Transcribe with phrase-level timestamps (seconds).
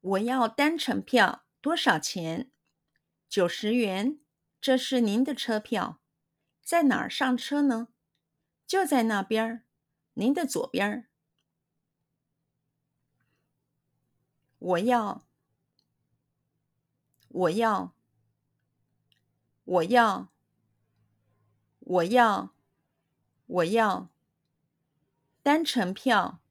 [0.00, 2.50] 我要单程票，多少钱？
[3.28, 4.18] 九十元。
[4.60, 6.00] 这是您的车票，
[6.62, 7.88] 在哪儿上车呢？
[8.66, 9.64] 就在那边儿，
[10.14, 11.08] 您的左边儿。
[14.58, 15.26] 我要，
[17.28, 17.94] 我要，
[19.64, 20.28] 我要，
[21.78, 22.54] 我要，
[23.46, 24.10] 我要，
[25.42, 26.42] 单程票，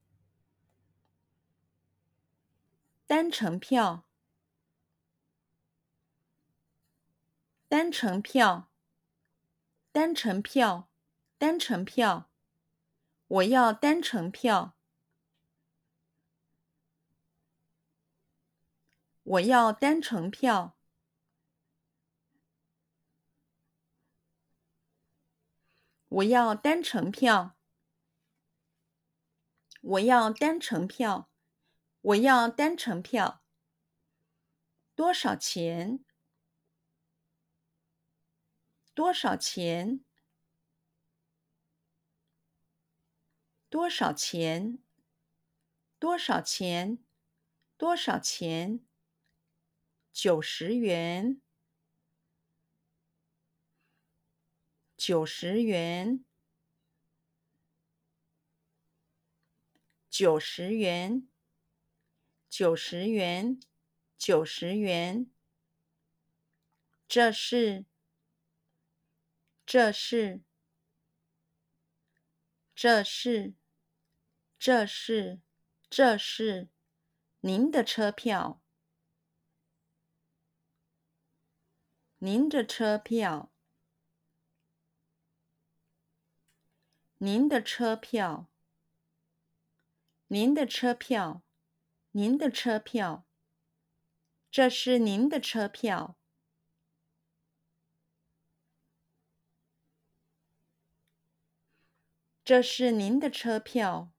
[3.09, 4.05] 单程票。
[7.68, 8.70] 单程票，
[9.91, 10.91] 单程票，
[11.40, 12.30] 单程票，
[13.27, 14.76] 我要单程票。
[19.23, 20.77] 我要单程票。
[26.10, 27.55] 我要单程票。
[29.82, 31.29] 我要单程票。
[32.02, 33.44] 我要单程票。
[34.96, 36.04] 多少钱？
[38.93, 40.04] 多少钱？
[43.70, 44.79] 多少钱？
[45.99, 47.04] 多少钱？
[47.77, 48.85] 多少钱？
[50.13, 51.41] 九十元。
[54.98, 56.26] 九十元。
[60.09, 61.29] 九十元。
[62.50, 63.60] 九十元。
[64.18, 65.30] 九十元。
[67.08, 67.86] 这是。
[69.72, 70.42] 这是，
[72.74, 73.53] 这是，
[74.58, 75.42] 这是，
[75.92, 76.70] 这是
[77.42, 78.64] 您的车票，
[82.18, 83.52] 您的车票，
[87.20, 88.50] 您的车票，
[90.30, 91.44] 您的车票，
[92.13, 93.24] 您的车票，
[94.50, 96.16] 这是您的车票。
[102.44, 104.12] 这是您的车票。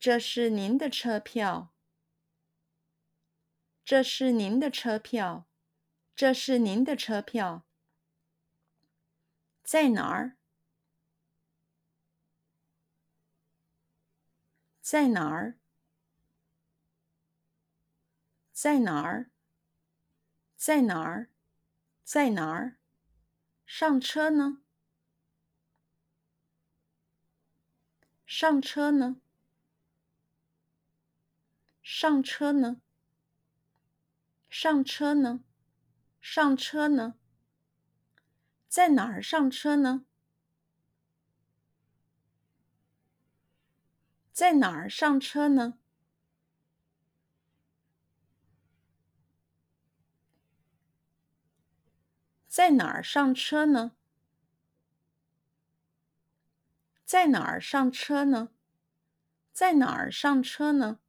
[0.00, 1.74] 这是您的车票。
[3.84, 5.48] 这是您的车票。
[6.14, 7.64] 这是您的车票。
[9.64, 10.37] 在哪儿？
[14.90, 15.58] 在哪儿？
[18.52, 19.30] 在哪儿？
[20.56, 21.28] 在哪儿？
[22.04, 22.78] 在哪儿？
[23.66, 24.62] 上车呢？
[28.24, 29.20] 上车呢？
[31.82, 32.80] 上车呢？
[34.48, 35.44] 上车呢？
[36.22, 37.14] 上车呢？
[38.66, 40.06] 在哪儿上车呢？
[44.38, 45.74] 在哪儿上车呢？
[52.46, 53.96] 在哪儿上车呢？
[57.04, 58.50] 在哪儿上车呢？
[59.52, 61.00] 在哪儿上车呢？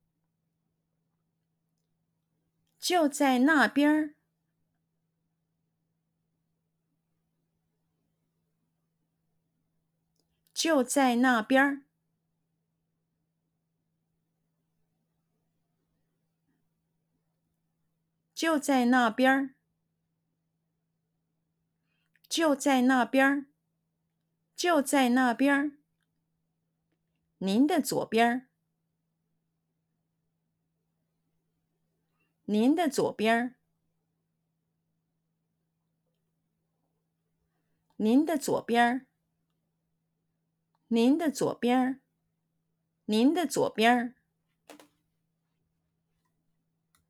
[2.80, 4.16] 就在那边儿。
[10.52, 11.89] 就在那边儿。
[18.40, 19.56] 就在那边儿。
[22.30, 23.48] 就在那边儿，
[24.56, 25.72] 就在那边儿。
[27.40, 28.48] 您的左边儿，
[32.46, 33.56] 您的左边儿，
[37.98, 39.06] 您的左边儿，
[40.88, 42.00] 您的左边儿，
[43.04, 44.19] 您的左边儿。